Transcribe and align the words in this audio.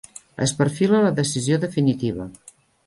Es 0.45 0.53
perfila 0.61 1.03
la 1.03 1.13
decisió 1.21 1.61
definitiva. 1.67 2.31